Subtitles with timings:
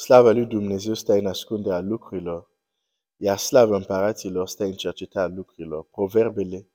[0.00, 2.50] slava lui Dumnezeu stă în ascunderea lucrurilor,
[3.16, 5.84] iar slava împăraților stă în cercetarea lucrurilor.
[5.84, 6.68] Proverbele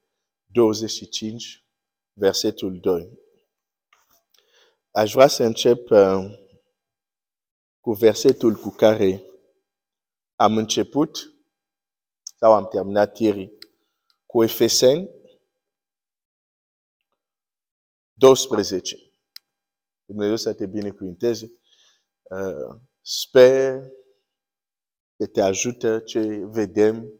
[0.45, 1.65] 25,
[2.13, 3.19] versetul 2.
[4.91, 6.25] Aș vrea să încep uh,
[7.79, 9.23] cu versetul cu care
[10.35, 11.33] am început
[12.37, 13.57] sau am terminat ieri
[14.25, 15.09] cu Efeseni
[18.13, 19.11] 12.
[20.05, 21.51] Dumnezeu să te binecuvinteze.
[22.23, 23.91] Uh, sper
[25.17, 27.13] că te ajută ce vedem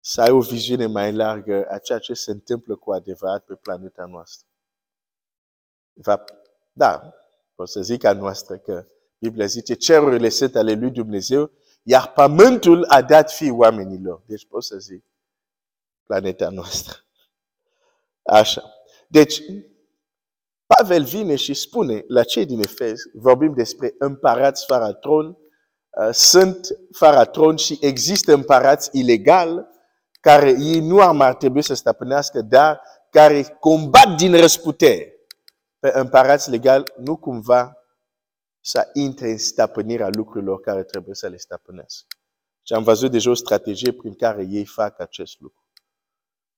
[0.00, 4.04] să ai o viziune mai largă a ceea ce se întâmplă cu adevărat pe planeta
[4.06, 4.46] noastră.
[5.92, 6.24] Va,
[6.72, 7.14] da,
[7.54, 8.86] pot să zic a noastră că
[9.18, 11.50] Biblia zice cerurile sunt ale lui Dumnezeu,
[11.82, 14.22] iar pământul a dat fi oamenilor.
[14.26, 15.04] Deci pot să zic
[16.02, 16.98] planeta noastră.
[18.22, 18.62] Așa.
[19.08, 19.42] Deci,
[20.76, 26.66] Pavel vine și spune la cei din Efes, vorbim despre împărați fără tron, uh, sunt
[26.92, 29.68] fără tron și există împărați ilegal
[30.20, 35.14] care ei nu ar mai trebui să stăpânească, dar care combat din răsputere
[35.78, 37.76] pe împărați legal, nu cumva
[38.60, 42.06] să intre în stăpânirea lucrurilor care trebuie să le stăpânească.
[42.62, 45.61] Și am văzut deja o strategie prin care ei fac acest lucru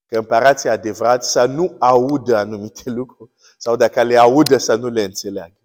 [0.07, 5.03] că împărații adevărat să nu audă anumite lucruri sau dacă le audă să nu le
[5.03, 5.59] înțeleagă.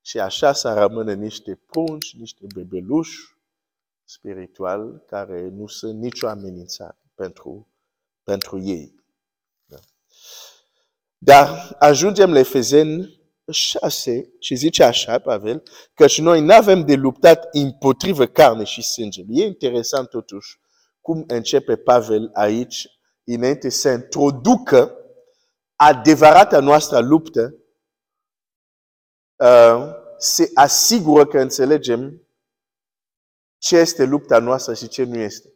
[0.00, 3.36] Și așa să rămână niște prunci, niște bebeluși
[4.04, 7.68] spiritual care nu sunt nicio amenințare pentru,
[8.22, 8.94] pentru ei.
[9.64, 9.78] Da.
[11.18, 15.62] Dar ajungem la Efezeni 6 și zice așa, Pavel,
[15.94, 19.26] că și noi nu avem de luptat împotrivă carne și sângele.
[19.30, 20.60] E interesant totuși
[21.00, 22.88] cum începe Pavel aici
[23.24, 24.96] înainte să introducă
[25.76, 27.54] adevărata noastră luptă,
[29.36, 32.26] uh, se asigură că înțelegem
[33.58, 35.52] ce este lupta noastră și ce nu este.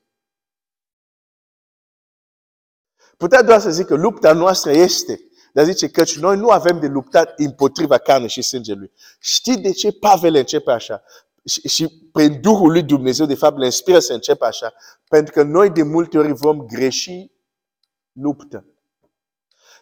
[3.17, 5.21] Putea doar să zică lupta noastră este,
[5.53, 8.93] dar zice că noi nu avem de luptat împotriva carne și sângelui.
[9.19, 11.03] Știi de ce Pavel începe așa?
[11.45, 14.75] Și, și prin Duhul lui Dumnezeu, de fapt, le inspiră să începe așa.
[15.09, 17.31] Pentru că noi de multe ori vom greși
[18.21, 18.65] luptă.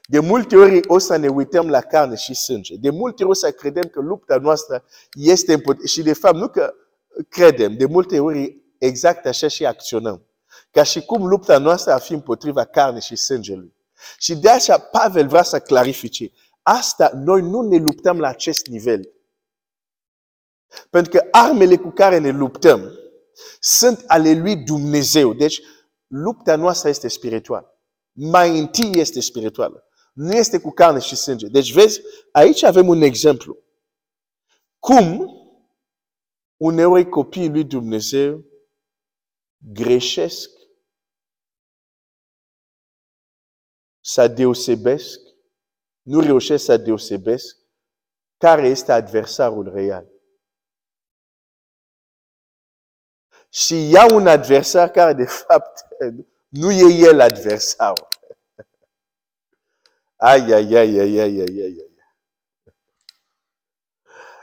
[0.07, 2.77] De multe ori o să ne uităm la carne și sânge.
[2.77, 5.87] De multe ori o să credem că lupta noastră este împotriva.
[5.87, 6.75] Și de fapt nu că
[7.29, 10.27] credem, de multe ori exact așa și acționăm.
[10.71, 13.75] Ca și cum lupta noastră ar fi împotriva carne și sângelui.
[14.19, 16.31] Și de așa Pavel vrea să clarifice.
[16.63, 19.13] Asta, noi nu ne luptăm la acest nivel.
[20.91, 22.93] Pentru că armele cu care ne luptăm
[23.61, 25.33] sunt ale lui Dumnezeu.
[25.33, 25.61] Deci,
[26.07, 27.74] lupta noastră este spirituală
[28.15, 29.89] mai întâi este spirituală.
[30.13, 31.49] Nu este cu carne și sânge.
[31.49, 32.01] Deci vezi,
[32.33, 33.59] aici avem un exemplu.
[34.79, 35.29] Cum
[36.57, 38.45] uneori copiii lui Dumnezeu
[39.57, 40.51] greșesc,
[44.01, 45.21] să deosebesc,
[46.03, 47.57] nu reușesc să deosebesc
[48.37, 50.13] care este adversarul real.
[53.49, 55.81] Și iau un adversar care de fapt
[56.55, 58.09] nu e el adversarul.
[60.17, 61.93] Ai, ai, ai, ai, ai, ai, ai, ai.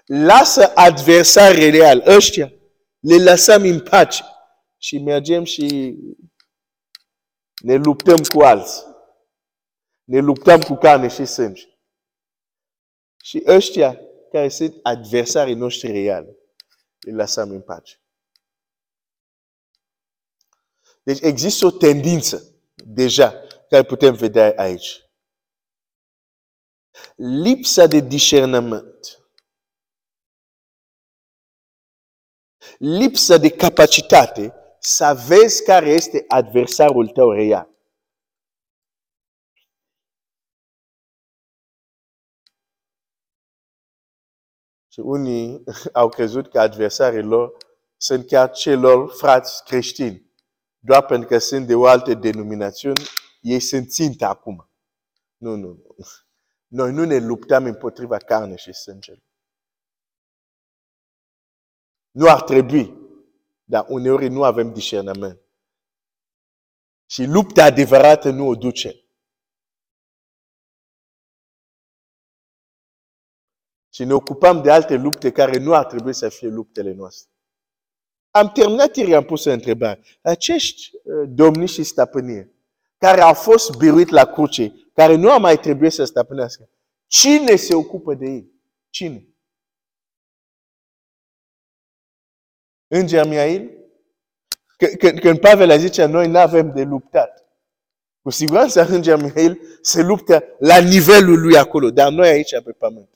[0.05, 2.53] Lasă adversare real, ăștia,
[2.99, 4.23] le lăsăm în pace
[4.77, 5.97] și mergem și
[7.63, 8.83] ne luptăm cu alții.
[10.03, 11.63] Ne luptăm cu carne și sânge.
[13.23, 13.99] Și ăștia
[14.31, 16.37] care sunt adversarii noștri reali,
[16.99, 18.00] le lăsăm în pace.
[21.03, 23.33] Deci există o tendință deja
[23.69, 25.05] care putem vedea aici.
[27.15, 29.19] Lipsa de discernământ.
[32.77, 37.69] Lipsa de capacitate să vezi care este adversarul tău real.
[44.87, 45.63] Și unii
[45.93, 47.57] au crezut că adversarii lor
[47.97, 50.30] sunt chiar celor frați creștini
[50.83, 53.01] doar pentru că sunt de o altă denominațiune,
[53.41, 54.69] ei sunt țintă acum.
[55.37, 55.95] Nu, nu, nu.
[56.67, 59.23] Noi nu ne luptăm împotriva carne și sângele.
[62.11, 62.97] Nu ar trebui,
[63.63, 65.41] dar uneori nu avem discernământ.
[67.05, 69.05] Și lupta adevărată nu o duce.
[73.89, 77.31] Și ne ocupăm de alte lupte care nu ar trebui să fie luptele noastre.
[78.31, 80.03] Am terminat ieri, am pus o întrebare.
[80.21, 82.49] Acești uh, domni și stăpâniri
[82.97, 86.69] care au fost biruit la cruce, care nu au mai trebuit să stăpânească,
[87.07, 88.51] cine se ocupă de ei?
[88.89, 89.27] Cine?
[92.87, 93.71] Înger Miail?
[94.97, 97.45] Când Pavel a zice, noi nu avem de luptat.
[98.21, 103.09] Cu siguranță Înger Mihail se luptă la nivelul lui acolo, dar noi aici pe pământ.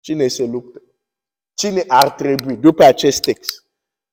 [0.00, 0.82] Cine se luptă?
[1.54, 3.64] Cine ar trebui, după acest text?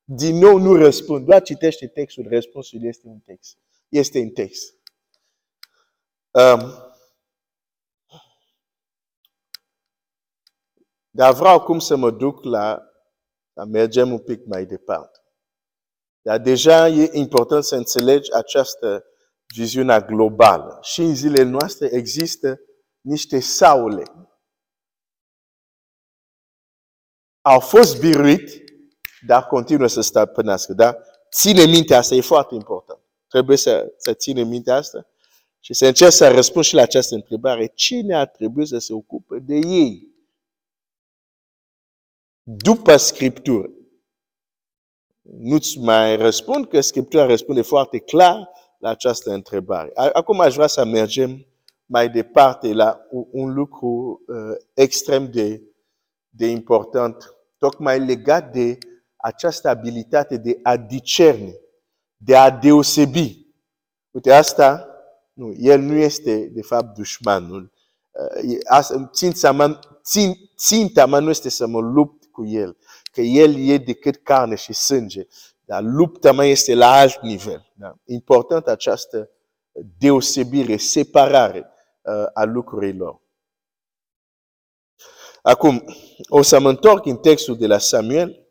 [0.03, 3.57] Din nou nu răspund, doar citește textul, răspunsul este un text.
[3.89, 4.73] Este un text.
[6.31, 6.73] Um,
[11.09, 12.81] dar vreau acum să mă duc la,
[13.53, 15.19] la mergem un pic mai departe.
[16.21, 19.05] Dar deja e important să înțelegi această
[19.55, 20.77] viziune globală.
[20.81, 22.59] Și în zilele noastre există
[23.01, 24.03] niște saule.
[27.41, 28.63] Au fost biruit,
[29.25, 30.73] dar continuă să stăpânească.
[30.73, 30.97] Da?
[31.31, 32.99] Ține minte asta, e foarte important.
[33.27, 35.07] Trebuie să, să ține minte asta
[35.59, 37.71] și să încerc să răspund și la această întrebare.
[37.75, 40.07] Cine ar trebui să se ocupe de ei?
[42.43, 43.69] După Scriptură.
[45.21, 49.91] Nu-ți mai răspund că Scriptura răspunde foarte clar la această întrebare.
[49.93, 51.45] Acum aș vrea să mergem
[51.85, 54.35] mai departe la un lucru uh,
[54.73, 55.61] extrem de,
[56.31, 58.77] de important, tocmai legat de
[59.15, 61.55] această abilitate de a discerne,
[62.17, 63.47] de a deosebi.
[64.11, 64.87] Uite, asta,
[65.33, 67.71] nu, el nu este de fapt dușmanul.
[68.11, 69.79] Uh, ținta mea,
[70.57, 72.77] ținta mea nu este să mă lupt cu el,
[73.11, 75.27] că el e decât carne și sânge.
[75.65, 77.71] Dar lupta mea este la alt nivel.
[77.73, 77.95] Da?
[78.05, 79.29] Important această
[79.97, 81.69] deosebire, separare
[82.01, 83.20] uh, a lucrurilor.
[85.41, 85.85] Acum,
[86.29, 88.47] o să mă întorc în textul de la Samuel,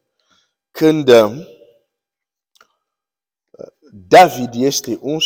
[0.70, 1.31] când uh,
[3.92, 5.25] David este uns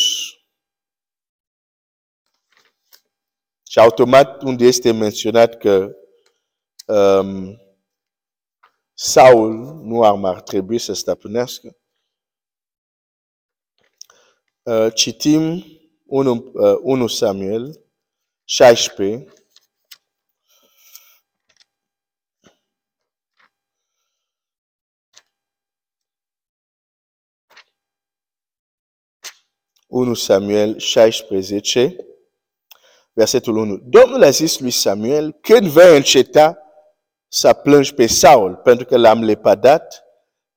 [3.62, 5.96] și automat unde este menționat că
[6.86, 7.58] um,
[8.94, 9.52] Saul
[9.82, 11.76] nu ar mai trebui să stăpânească,
[14.64, 15.64] Uh, citim
[16.04, 17.80] 1, uh, 1 Samuel
[18.44, 19.24] 16.
[29.94, 31.96] Unu Samuel 16,
[33.12, 33.76] versetul 1.
[33.76, 36.58] Domnul a zis lui Samuel, când vei înceta
[37.28, 40.04] să plângi pe Saul, pentru că l-am lepadat,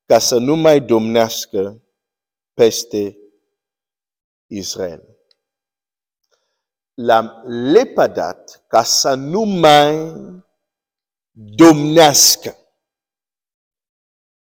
[0.06, 1.84] ca să nu mai domnească
[2.54, 3.18] peste
[4.46, 5.04] Israel.
[6.94, 10.14] L-am lepădat ca să nu mai
[11.32, 12.58] domnească.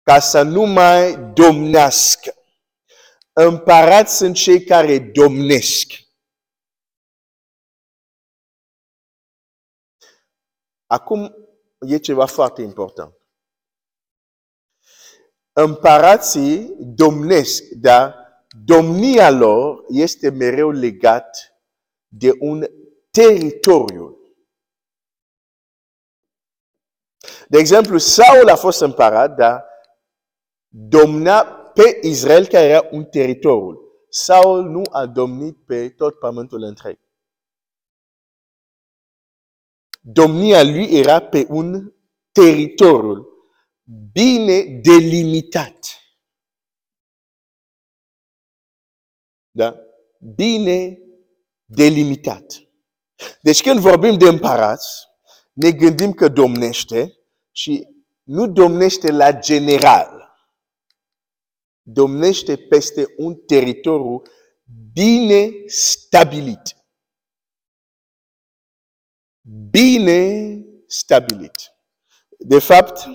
[0.03, 2.34] Ca să nu mai domnească.
[3.37, 5.91] Împărați sunt cei care domnesc.
[10.85, 11.35] Acum
[11.79, 13.13] e ceva foarte important.
[15.51, 18.15] Împărații domnesc, dar
[18.65, 21.55] domnia lor este mereu legat
[22.07, 22.65] de un
[23.11, 24.19] teritoriu.
[27.47, 29.65] De exemplu, Saul a fost împărat, dar
[30.67, 33.79] domna pe Israel care era un teritoriu.
[34.09, 36.99] Saul nu a domnit pe tot pământul întreg.
[40.01, 41.93] Domnia lui era pe un
[42.31, 43.27] teritoriu
[44.11, 46.05] bine delimitat.
[49.55, 49.75] da?
[50.35, 50.99] bine
[51.65, 52.45] delimitat.
[53.41, 55.07] Deci când vorbim de împărați,
[55.53, 57.17] ne gândim că domnește
[57.51, 57.87] și
[58.23, 60.24] nu domnește la general.
[61.87, 64.21] Domnește peste un teritoriu
[64.93, 66.75] bine stabilit.
[69.69, 71.73] Bine stabilit.
[72.37, 73.05] De fapt,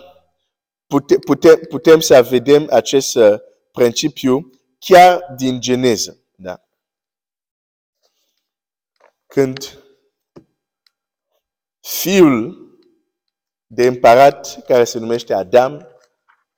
[1.25, 3.39] putem, putem să vedem acest uh,
[3.73, 6.25] principiu chiar din Geneză.
[6.37, 6.65] Da.
[9.27, 9.79] Când
[11.81, 12.69] fiul
[13.67, 15.90] de împărat care se numește Adam,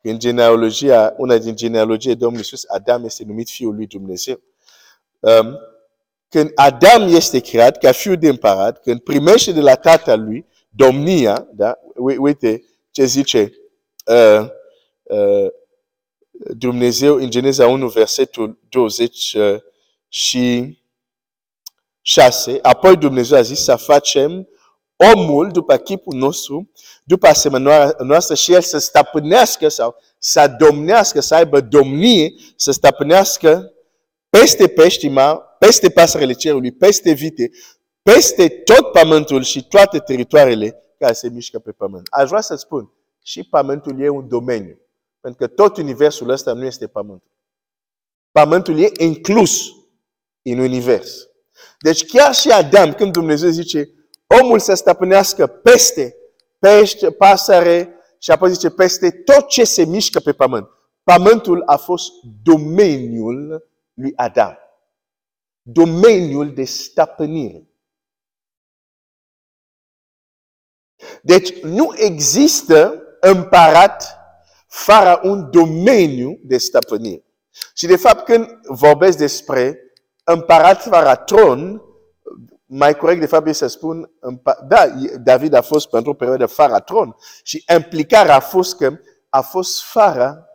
[0.02, 4.40] în genealogia, una din genealogie Domnului Iisus, Adam este numit fiul lui Dumnezeu.
[5.20, 5.58] Um,
[6.28, 11.48] când Adam este creat ca fiul de împărat, când primește de la tatăl lui domnia,
[11.52, 11.78] da?
[12.18, 13.52] uite ce zice
[14.06, 14.46] uh,
[15.02, 15.46] uh,
[16.56, 19.36] Dumnezeu în Geneza 1, versetul 20,
[20.14, 20.78] și
[22.00, 24.48] 6, apoi Dumnezeu a zis să facem
[25.14, 26.70] omul după chipul nostru,
[27.04, 33.72] după asemenea noastră și el să stăpânească sau să domnească, să aibă domnie, să stăpânească
[34.30, 37.50] peste peștima, peste pasările cerului, peste vite,
[38.02, 42.06] peste tot pământul și toate teritoriile care se mișcă pe pământ.
[42.10, 42.92] Aș vrea să spun,
[43.22, 44.80] și pământul e un domeniu.
[45.20, 47.30] Pentru că tot universul ăsta nu este pământul.
[48.32, 49.60] Pământul e inclus
[50.42, 51.28] în univers.
[51.78, 53.88] Deci chiar și Adam, când Dumnezeu zice,
[54.40, 56.16] omul să stăpânească peste
[56.62, 60.68] pește, pasăre și apoi zice peste tot ce se mișcă pe pământ.
[61.02, 62.12] Pământul a fost
[62.42, 64.58] domeniul lui Adam.
[65.62, 67.66] Domeniul de stăpânire.
[71.22, 74.16] Deci nu există împărat
[74.66, 77.24] fără un domeniu de stăpânire.
[77.74, 79.78] Și de fapt când vorbesc despre
[80.24, 81.82] împărat fără tron,
[82.74, 84.10] mai corect de fapt să spun,
[84.66, 84.86] da,
[85.22, 88.98] David a fost pentru o perioadă fără tron și implicarea a fost că
[89.28, 90.48] a fost fără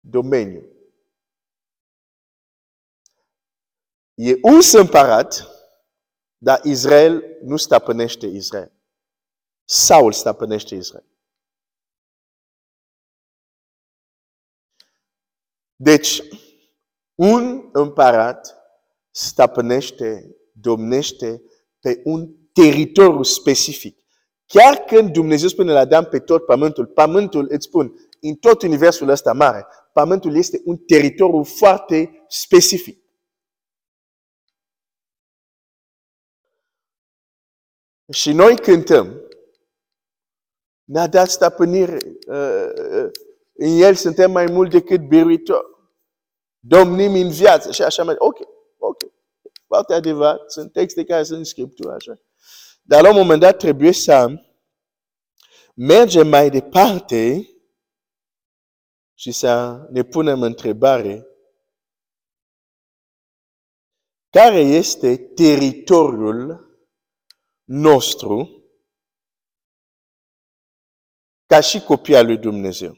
[0.00, 0.66] domeniu.
[4.14, 5.48] E un împărat,
[6.38, 8.72] dar Israel nu stăpânește Israel.
[9.64, 11.06] Saul stăpânește Israel.
[15.76, 16.22] Deci,
[17.14, 18.61] un împărat
[19.12, 21.42] stăpânește, domnește
[21.80, 23.96] pe un teritoriu specific.
[24.46, 29.08] Chiar când Dumnezeu spune la Adam pe tot pământul, pământul, îți spun, în tot universul
[29.08, 33.00] ăsta mare, pământul este un teritoriu foarte specific.
[38.12, 39.20] Și noi cântăm,
[40.84, 43.10] ne-a dat stăpânire, uh, uh,
[43.52, 45.66] în el suntem mai mult decât biruitori.
[46.58, 48.51] Domnim în viață și așa mai Ok, ok.
[49.72, 50.50] Foarte adevărat.
[50.50, 52.20] Sunt texte care sunt în Scriptură așa.
[52.82, 54.26] Dar la un moment dat trebuie să
[55.74, 57.48] mergem mai departe
[59.14, 61.26] și să ne punem întrebare
[64.30, 66.70] care este teritoriul
[67.64, 68.64] nostru
[71.46, 72.96] ca și copii al lui Dumnezeu.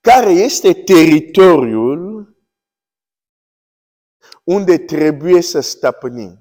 [0.00, 2.11] Care este teritoriul
[4.42, 6.40] unde trebuie să stăpânim?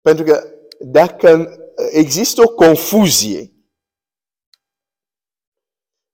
[0.00, 1.58] Pentru că dacă
[1.90, 3.48] există o confuzie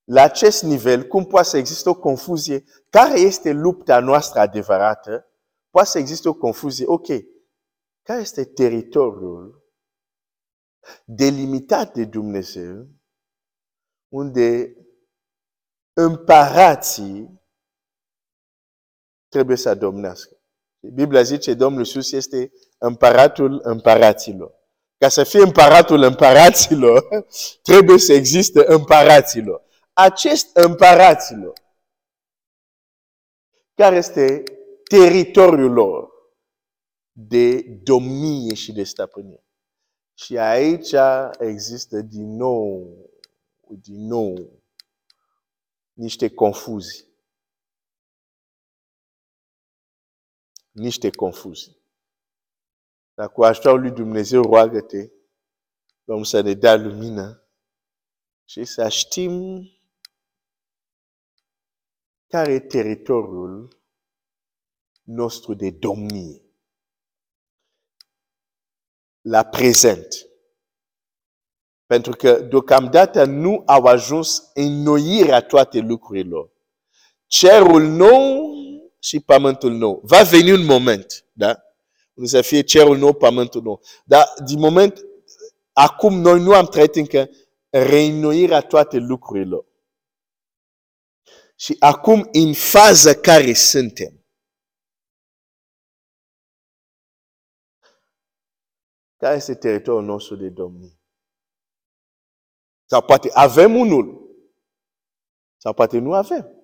[0.03, 2.63] la acest nivel, cum poate să existe o confuzie?
[2.89, 5.25] Care este lupta noastră adevărată?
[5.69, 6.85] Poate să existe o confuzie.
[6.87, 7.07] Ok,
[8.01, 9.61] care este teritoriul
[11.05, 12.87] delimitat de Dumnezeu
[14.07, 14.75] unde
[15.93, 17.40] împărații
[19.31, 20.35] trebuie să domnească?
[20.79, 24.53] Biblia zice Domnul Iisus este împăratul împăraților.
[24.97, 27.25] Ca să fie împăratul împăraților,
[27.69, 29.63] trebuie să existe împăraților.
[29.93, 31.53] Acest împăraților,
[33.73, 34.43] care este
[34.83, 36.09] teritoriul lor
[37.11, 39.43] de domnie și de stăpânire.
[40.13, 40.93] Și aici
[41.39, 42.95] există din nou,
[43.67, 44.61] din nou,
[45.93, 47.10] niște confuzii.
[50.81, 51.81] Niște confuzii.
[53.13, 55.09] Dar cu ajutorul lui Dumnezeu, roagă-te,
[56.03, 57.47] Domnul să ne dea lumină
[58.45, 59.65] și să știm
[62.27, 63.81] care e teritoriul
[65.01, 66.41] nostru de domnie.
[69.21, 70.07] La prezent.
[71.85, 76.51] Pentru că deocamdată nu au ajuns înnoirea toate lucrurilor.
[77.25, 78.51] Cerul nou
[79.03, 80.01] și pământul nou.
[80.03, 81.63] Va veni un moment, da?
[82.13, 83.81] Unde să fie cerul nou, pământul nou.
[84.05, 85.01] Dar din moment,
[85.71, 87.29] acum noi nu am trăit încă
[87.69, 89.65] reînnoirea toate lucrurilor.
[91.55, 94.25] Și acum, în faza care suntem,
[99.17, 100.99] care este teritoriul nostru de domnie?
[102.85, 104.29] Sau poate avem unul,
[105.57, 106.60] sau poate nu avem.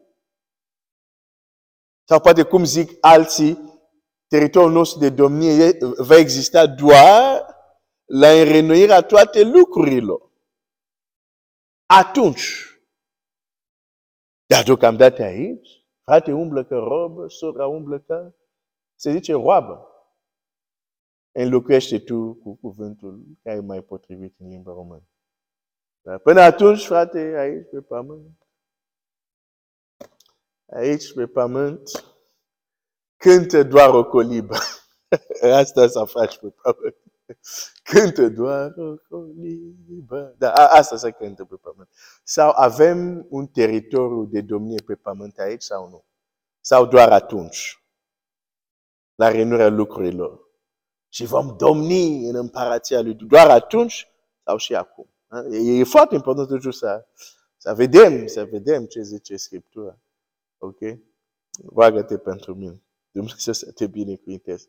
[2.09, 3.81] Sau poate, cum zic alții,
[4.27, 7.45] teritoriul nostru de domnie va exista doar
[8.05, 10.31] la înrenoirea toate lucrurilor.
[11.85, 12.65] Atunci,
[14.45, 18.33] dar deocamdată aici, frate umblă că robă, sora umblă că,
[18.95, 19.87] se zice roabă.
[21.31, 25.07] Înlocuiește tu cu cuvântul care e mai potrivit în limba română.
[26.01, 28.46] Dar până atunci, frate, aici pe pământ,
[30.69, 31.81] aici pe pământ,
[33.17, 34.55] cântă doar o colibă.
[35.59, 36.95] Asta să faci pe pământ.
[37.83, 40.35] Cântă doar o colibă.
[40.37, 41.89] Da, asta se cântă pe pământ.
[42.23, 46.05] Sau avem un teritoriu de domnie pe pământ aici sau nu?
[46.61, 47.83] Sau doar atunci?
[49.15, 50.45] La renurea lucrurilor.
[51.09, 54.07] și vom domni în împărația lui doar atunci
[54.43, 55.09] sau și acum.
[55.51, 57.05] E foarte important totuși să,
[57.57, 59.99] să vedem, să vedem ce zice Scriptura.
[60.57, 60.79] Ok?
[61.73, 62.83] Roagă-te pentru mine.
[63.11, 64.67] Dumnezeu să te binecuvinteze.